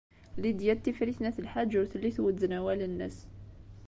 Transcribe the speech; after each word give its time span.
Lidya 0.41 0.73
n 0.75 0.79
Tifrit 0.83 1.19
n 1.19 1.27
At 1.29 1.41
Lḥaǧ 1.45 1.71
ur 1.79 1.85
telli 1.91 2.11
twezzen 2.17 2.55
awal-nnes. 2.57 3.17